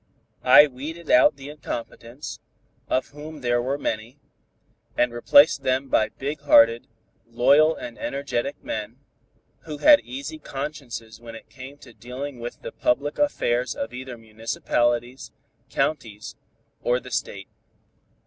[0.43, 2.39] I weeded out the incompetents,
[2.87, 4.17] of whom there were many,
[4.97, 6.87] and replaced them by big hearted,
[7.27, 8.97] loyal and energetic men,
[9.65, 14.17] who had easy consciences when it came to dealing with the public affairs of either
[14.17, 15.31] municipalities,
[15.69, 16.35] counties
[16.81, 17.47] or the State.